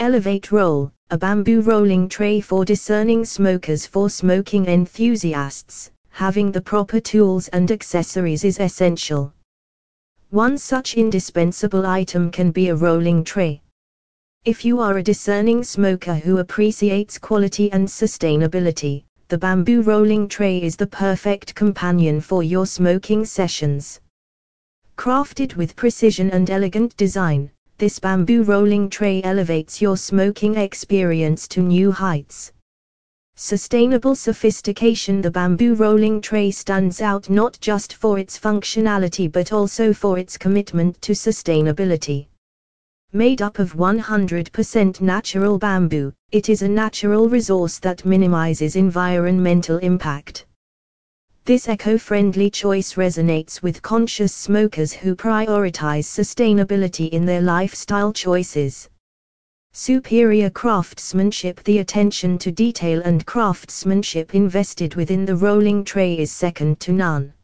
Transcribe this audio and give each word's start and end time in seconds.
Elevate 0.00 0.50
Roll, 0.50 0.90
a 1.10 1.18
bamboo 1.18 1.60
rolling 1.60 2.08
tray 2.08 2.40
for 2.40 2.64
discerning 2.64 3.22
smokers 3.22 3.84
for 3.84 4.08
smoking 4.08 4.64
enthusiasts, 4.64 5.90
having 6.08 6.50
the 6.50 6.60
proper 6.62 6.98
tools 6.98 7.48
and 7.48 7.70
accessories 7.70 8.42
is 8.42 8.58
essential. 8.58 9.30
One 10.30 10.56
such 10.56 10.94
indispensable 10.94 11.84
item 11.84 12.30
can 12.30 12.50
be 12.50 12.68
a 12.68 12.74
rolling 12.74 13.24
tray. 13.24 13.60
If 14.46 14.64
you 14.64 14.80
are 14.80 14.96
a 14.96 15.02
discerning 15.02 15.62
smoker 15.62 16.14
who 16.14 16.38
appreciates 16.38 17.18
quality 17.18 17.70
and 17.70 17.86
sustainability, 17.86 19.04
the 19.28 19.36
bamboo 19.36 19.82
rolling 19.82 20.28
tray 20.28 20.62
is 20.62 20.76
the 20.76 20.86
perfect 20.86 21.54
companion 21.54 22.22
for 22.22 22.42
your 22.42 22.64
smoking 22.64 23.26
sessions. 23.26 24.00
Crafted 24.96 25.56
with 25.56 25.76
precision 25.76 26.30
and 26.30 26.48
elegant 26.48 26.96
design, 26.96 27.50
this 27.80 27.98
bamboo 27.98 28.42
rolling 28.42 28.90
tray 28.90 29.22
elevates 29.24 29.80
your 29.80 29.96
smoking 29.96 30.54
experience 30.56 31.48
to 31.48 31.62
new 31.62 31.90
heights. 31.90 32.52
Sustainable 33.36 34.14
sophistication 34.14 35.22
The 35.22 35.30
bamboo 35.30 35.74
rolling 35.74 36.20
tray 36.20 36.50
stands 36.50 37.00
out 37.00 37.30
not 37.30 37.58
just 37.62 37.94
for 37.94 38.18
its 38.18 38.38
functionality 38.38 39.32
but 39.32 39.54
also 39.54 39.94
for 39.94 40.18
its 40.18 40.36
commitment 40.36 41.00
to 41.00 41.12
sustainability. 41.12 42.26
Made 43.14 43.40
up 43.40 43.58
of 43.58 43.72
100% 43.72 45.00
natural 45.00 45.58
bamboo, 45.58 46.12
it 46.32 46.50
is 46.50 46.60
a 46.60 46.68
natural 46.68 47.30
resource 47.30 47.78
that 47.78 48.04
minimizes 48.04 48.76
environmental 48.76 49.78
impact. 49.78 50.44
This 51.50 51.68
eco-friendly 51.68 52.48
choice 52.50 52.94
resonates 52.94 53.60
with 53.60 53.82
conscious 53.82 54.32
smokers 54.32 54.92
who 54.92 55.16
prioritize 55.16 56.04
sustainability 56.04 57.08
in 57.08 57.26
their 57.26 57.40
lifestyle 57.40 58.12
choices. 58.12 58.88
Superior 59.72 60.48
craftsmanship 60.48 61.60
The 61.64 61.78
attention 61.78 62.38
to 62.38 62.52
detail 62.52 63.02
and 63.02 63.26
craftsmanship 63.26 64.32
invested 64.32 64.94
within 64.94 65.24
the 65.24 65.34
rolling 65.34 65.82
tray 65.82 66.16
is 66.20 66.30
second 66.30 66.78
to 66.82 66.92
none. 66.92 67.34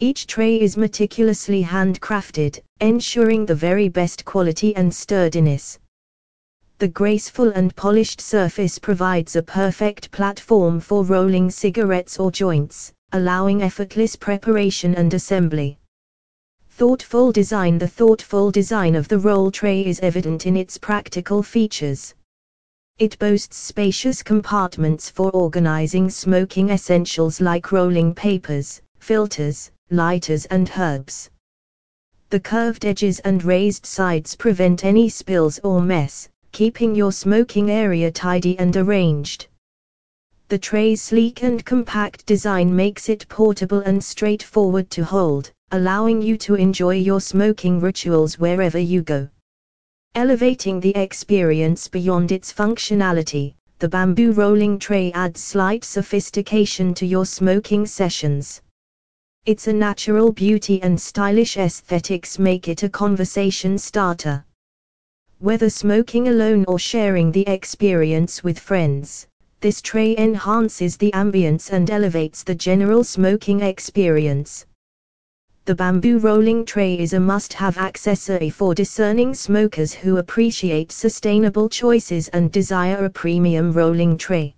Each 0.00 0.26
tray 0.26 0.60
is 0.60 0.76
meticulously 0.76 1.62
handcrafted, 1.62 2.58
ensuring 2.80 3.46
the 3.46 3.54
very 3.54 3.88
best 3.88 4.24
quality 4.24 4.74
and 4.74 4.92
sturdiness. 4.92 5.78
The 6.78 6.88
graceful 6.88 7.50
and 7.50 7.76
polished 7.76 8.20
surface 8.20 8.80
provides 8.80 9.36
a 9.36 9.42
perfect 9.44 10.10
platform 10.10 10.80
for 10.80 11.04
rolling 11.04 11.52
cigarettes 11.52 12.18
or 12.18 12.32
joints, 12.32 12.92
allowing 13.12 13.62
effortless 13.62 14.16
preparation 14.16 14.94
and 14.94 15.12
assembly. 15.14 15.78
Thoughtful 16.70 17.32
design 17.32 17.78
The 17.78 17.88
thoughtful 17.88 18.50
design 18.50 18.94
of 18.94 19.08
the 19.08 19.18
roll 19.18 19.50
tray 19.50 19.84
is 19.84 20.00
evident 20.00 20.46
in 20.46 20.56
its 20.56 20.78
practical 20.78 21.42
features. 21.42 22.14
It 22.98 23.18
boasts 23.18 23.56
spacious 23.56 24.22
compartments 24.22 25.10
for 25.10 25.30
organizing 25.30 26.08
smoking 26.08 26.70
essentials 26.70 27.40
like 27.40 27.72
rolling 27.72 28.14
papers, 28.14 28.80
filters, 28.98 29.70
lighters 29.90 30.46
and 30.46 30.70
herbs. 30.78 31.30
The 32.30 32.40
curved 32.40 32.84
edges 32.84 33.18
and 33.20 33.42
raised 33.42 33.84
sides 33.84 34.36
prevent 34.36 34.84
any 34.84 35.08
spills 35.08 35.58
or 35.64 35.80
mess, 35.80 36.28
keeping 36.52 36.94
your 36.94 37.10
smoking 37.10 37.70
area 37.70 38.10
tidy 38.10 38.58
and 38.58 38.76
arranged. 38.76 39.48
The 40.50 40.58
tray's 40.58 41.00
sleek 41.00 41.44
and 41.44 41.64
compact 41.64 42.26
design 42.26 42.74
makes 42.74 43.08
it 43.08 43.24
portable 43.28 43.78
and 43.82 44.02
straightforward 44.02 44.90
to 44.90 45.04
hold, 45.04 45.52
allowing 45.70 46.20
you 46.20 46.36
to 46.38 46.56
enjoy 46.56 46.96
your 46.96 47.20
smoking 47.20 47.78
rituals 47.78 48.36
wherever 48.36 48.76
you 48.76 49.02
go. 49.02 49.28
Elevating 50.16 50.80
the 50.80 50.96
experience 50.96 51.86
beyond 51.86 52.32
its 52.32 52.52
functionality, 52.52 53.54
the 53.78 53.88
bamboo 53.88 54.32
rolling 54.32 54.80
tray 54.80 55.12
adds 55.12 55.40
slight 55.40 55.84
sophistication 55.84 56.94
to 56.94 57.06
your 57.06 57.26
smoking 57.26 57.86
sessions. 57.86 58.60
Its 59.46 59.68
a 59.68 59.72
natural 59.72 60.32
beauty 60.32 60.82
and 60.82 61.00
stylish 61.00 61.58
aesthetics 61.58 62.40
make 62.40 62.66
it 62.66 62.82
a 62.82 62.88
conversation 62.88 63.78
starter. 63.78 64.44
Whether 65.38 65.70
smoking 65.70 66.26
alone 66.26 66.64
or 66.66 66.80
sharing 66.80 67.30
the 67.30 67.46
experience 67.46 68.42
with 68.42 68.58
friends, 68.58 69.28
this 69.60 69.82
tray 69.82 70.16
enhances 70.16 70.96
the 70.96 71.10
ambience 71.12 71.70
and 71.70 71.90
elevates 71.90 72.42
the 72.42 72.54
general 72.54 73.04
smoking 73.04 73.60
experience. 73.60 74.64
The 75.66 75.74
bamboo 75.74 76.18
rolling 76.18 76.64
tray 76.64 76.98
is 76.98 77.12
a 77.12 77.20
must-have 77.20 77.76
accessory 77.76 78.48
for 78.48 78.74
discerning 78.74 79.34
smokers 79.34 79.92
who 79.92 80.16
appreciate 80.16 80.90
sustainable 80.90 81.68
choices 81.68 82.28
and 82.28 82.50
desire 82.50 83.04
a 83.04 83.10
premium 83.10 83.70
rolling 83.70 84.16
tray. 84.16 84.54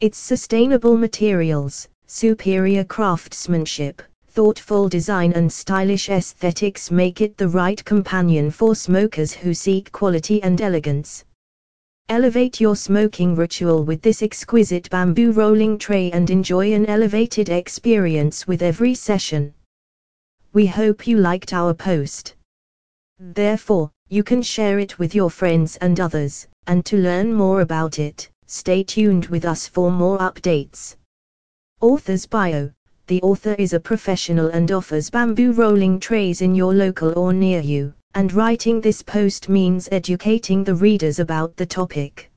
Its 0.00 0.18
sustainable 0.18 0.96
materials, 0.96 1.88
superior 2.06 2.84
craftsmanship, 2.84 4.00
thoughtful 4.28 4.88
design 4.88 5.32
and 5.32 5.52
stylish 5.52 6.08
aesthetics 6.08 6.90
make 6.90 7.20
it 7.20 7.36
the 7.36 7.48
right 7.48 7.84
companion 7.84 8.50
for 8.50 8.74
smokers 8.74 9.32
who 9.32 9.52
seek 9.52 9.92
quality 9.92 10.42
and 10.42 10.60
elegance. 10.60 11.24
Elevate 12.08 12.60
your 12.60 12.76
smoking 12.76 13.34
ritual 13.34 13.84
with 13.84 14.02
this 14.02 14.22
exquisite 14.22 14.90
bamboo 14.90 15.32
rolling 15.32 15.78
tray 15.78 16.10
and 16.10 16.28
enjoy 16.28 16.72
an 16.74 16.84
elevated 16.86 17.48
experience 17.48 18.46
with 18.46 18.60
every 18.60 18.94
session. 18.94 19.54
We 20.52 20.66
hope 20.66 21.06
you 21.06 21.16
liked 21.16 21.52
our 21.52 21.72
post. 21.72 22.34
Therefore, 23.18 23.90
you 24.10 24.22
can 24.22 24.42
share 24.42 24.78
it 24.78 24.98
with 24.98 25.14
your 25.14 25.30
friends 25.30 25.76
and 25.76 25.98
others, 26.00 26.46
and 26.66 26.84
to 26.84 26.98
learn 26.98 27.32
more 27.32 27.62
about 27.62 27.98
it, 27.98 28.28
stay 28.46 28.82
tuned 28.82 29.26
with 29.26 29.46
us 29.46 29.66
for 29.66 29.90
more 29.90 30.18
updates. 30.18 30.96
Author's 31.80 32.26
Bio 32.26 32.70
The 33.06 33.22
author 33.22 33.54
is 33.54 33.72
a 33.72 33.80
professional 33.80 34.48
and 34.48 34.70
offers 34.70 35.08
bamboo 35.08 35.52
rolling 35.52 35.98
trays 35.98 36.42
in 36.42 36.54
your 36.54 36.74
local 36.74 37.18
or 37.18 37.32
near 37.32 37.60
you 37.60 37.94
and 38.14 38.32
writing 38.32 38.80
this 38.80 39.02
post 39.02 39.48
means 39.48 39.88
educating 39.92 40.64
the 40.64 40.74
readers 40.74 41.18
about 41.18 41.56
the 41.56 41.66
topic. 41.66 42.31